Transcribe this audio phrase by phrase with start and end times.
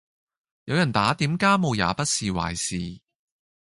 [0.63, 3.01] 有人打點家務也不是壞事